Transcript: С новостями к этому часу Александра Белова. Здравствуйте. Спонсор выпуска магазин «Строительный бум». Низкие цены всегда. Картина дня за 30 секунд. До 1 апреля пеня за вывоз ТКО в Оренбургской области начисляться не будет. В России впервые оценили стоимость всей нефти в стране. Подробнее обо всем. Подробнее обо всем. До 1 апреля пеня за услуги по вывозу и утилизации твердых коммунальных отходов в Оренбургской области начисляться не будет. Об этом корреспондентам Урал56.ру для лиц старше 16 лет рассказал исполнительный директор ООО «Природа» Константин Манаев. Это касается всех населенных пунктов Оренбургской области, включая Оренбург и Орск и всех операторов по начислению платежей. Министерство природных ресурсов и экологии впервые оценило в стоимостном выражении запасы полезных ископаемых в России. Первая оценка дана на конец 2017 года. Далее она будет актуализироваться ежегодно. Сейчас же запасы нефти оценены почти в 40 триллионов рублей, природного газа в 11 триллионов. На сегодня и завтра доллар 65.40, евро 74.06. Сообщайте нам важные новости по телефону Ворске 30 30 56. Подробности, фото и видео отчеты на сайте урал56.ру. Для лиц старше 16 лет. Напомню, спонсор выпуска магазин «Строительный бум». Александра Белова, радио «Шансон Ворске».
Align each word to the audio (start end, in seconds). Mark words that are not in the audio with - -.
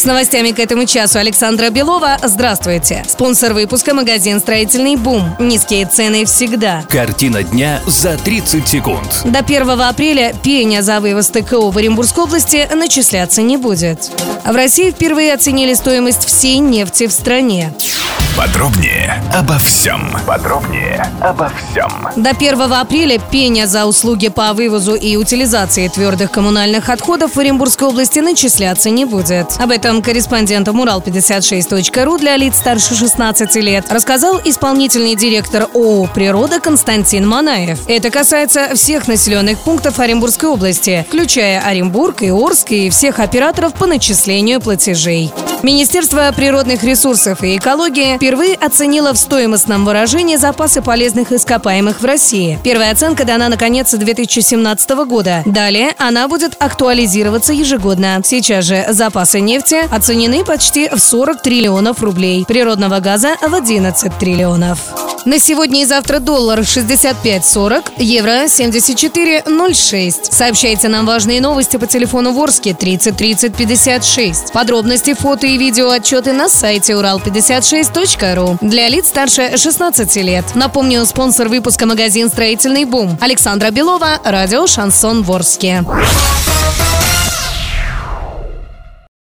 С 0.00 0.06
новостями 0.06 0.52
к 0.52 0.58
этому 0.58 0.86
часу 0.86 1.18
Александра 1.18 1.68
Белова. 1.68 2.16
Здравствуйте. 2.22 3.04
Спонсор 3.06 3.52
выпуска 3.52 3.92
магазин 3.92 4.40
«Строительный 4.40 4.96
бум». 4.96 5.36
Низкие 5.38 5.84
цены 5.84 6.24
всегда. 6.24 6.82
Картина 6.88 7.42
дня 7.42 7.82
за 7.86 8.16
30 8.16 8.66
секунд. 8.66 9.20
До 9.26 9.40
1 9.40 9.68
апреля 9.82 10.32
пеня 10.42 10.80
за 10.80 11.00
вывоз 11.00 11.28
ТКО 11.28 11.70
в 11.70 11.76
Оренбургской 11.76 12.24
области 12.24 12.66
начисляться 12.74 13.42
не 13.42 13.58
будет. 13.58 14.10
В 14.46 14.56
России 14.56 14.90
впервые 14.90 15.34
оценили 15.34 15.74
стоимость 15.74 16.24
всей 16.24 16.60
нефти 16.60 17.06
в 17.06 17.12
стране. 17.12 17.70
Подробнее 18.40 19.22
обо 19.34 19.58
всем. 19.58 20.16
Подробнее 20.26 21.06
обо 21.20 21.50
всем. 21.50 22.08
До 22.16 22.30
1 22.30 22.72
апреля 22.72 23.18
пеня 23.18 23.66
за 23.66 23.84
услуги 23.84 24.28
по 24.28 24.54
вывозу 24.54 24.94
и 24.94 25.16
утилизации 25.16 25.88
твердых 25.88 26.30
коммунальных 26.30 26.88
отходов 26.88 27.36
в 27.36 27.38
Оренбургской 27.38 27.88
области 27.88 28.20
начисляться 28.20 28.88
не 28.88 29.04
будет. 29.04 29.48
Об 29.58 29.70
этом 29.70 30.00
корреспондентам 30.00 30.80
Урал56.ру 30.80 32.16
для 32.16 32.38
лиц 32.38 32.56
старше 32.56 32.94
16 32.94 33.56
лет 33.56 33.92
рассказал 33.92 34.40
исполнительный 34.42 35.16
директор 35.16 35.68
ООО 35.74 36.06
«Природа» 36.06 36.60
Константин 36.60 37.28
Манаев. 37.28 37.86
Это 37.88 38.08
касается 38.08 38.74
всех 38.74 39.06
населенных 39.06 39.58
пунктов 39.58 39.98
Оренбургской 39.98 40.48
области, 40.48 41.04
включая 41.06 41.60
Оренбург 41.60 42.22
и 42.22 42.30
Орск 42.30 42.70
и 42.70 42.88
всех 42.88 43.18
операторов 43.18 43.74
по 43.74 43.84
начислению 43.84 44.62
платежей. 44.62 45.30
Министерство 45.62 46.32
природных 46.34 46.82
ресурсов 46.82 47.42
и 47.42 47.56
экологии 47.58 48.16
впервые 48.16 48.54
оценило 48.54 49.12
в 49.12 49.18
стоимостном 49.18 49.84
выражении 49.84 50.36
запасы 50.36 50.80
полезных 50.80 51.32
ископаемых 51.32 52.00
в 52.00 52.04
России. 52.04 52.58
Первая 52.64 52.92
оценка 52.92 53.24
дана 53.24 53.48
на 53.48 53.58
конец 53.58 53.92
2017 53.92 54.90
года. 55.06 55.42
Далее 55.44 55.94
она 55.98 56.28
будет 56.28 56.56
актуализироваться 56.58 57.52
ежегодно. 57.52 58.22
Сейчас 58.24 58.64
же 58.64 58.86
запасы 58.88 59.40
нефти 59.40 59.76
оценены 59.94 60.44
почти 60.44 60.88
в 60.88 60.98
40 60.98 61.42
триллионов 61.42 62.02
рублей, 62.02 62.44
природного 62.46 63.00
газа 63.00 63.36
в 63.42 63.54
11 63.54 64.18
триллионов. 64.18 65.09
На 65.26 65.38
сегодня 65.38 65.82
и 65.82 65.84
завтра 65.84 66.18
доллар 66.18 66.60
65.40, 66.60 67.92
евро 67.98 68.44
74.06. 68.44 70.14
Сообщайте 70.30 70.88
нам 70.88 71.04
важные 71.04 71.42
новости 71.42 71.76
по 71.76 71.86
телефону 71.86 72.32
Ворске 72.32 72.72
30 72.74 73.16
30 73.16 73.54
56. 73.54 74.52
Подробности, 74.52 75.12
фото 75.14 75.46
и 75.46 75.58
видео 75.58 75.90
отчеты 75.90 76.32
на 76.32 76.48
сайте 76.48 76.94
урал56.ру. 76.94 78.58
Для 78.62 78.88
лиц 78.88 79.08
старше 79.08 79.58
16 79.58 80.16
лет. 80.16 80.44
Напомню, 80.54 81.04
спонсор 81.04 81.48
выпуска 81.48 81.84
магазин 81.86 82.30
«Строительный 82.30 82.86
бум». 82.86 83.18
Александра 83.20 83.70
Белова, 83.70 84.20
радио 84.24 84.66
«Шансон 84.66 85.22
Ворске». 85.22 85.84